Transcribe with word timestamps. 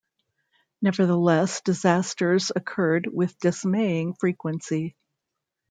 Nevertheless, 0.81 1.61
disasters 1.61 2.51
occurred 2.55 3.05
with 3.13 3.37
dismaying 3.37 4.15
frequency. 4.15 4.95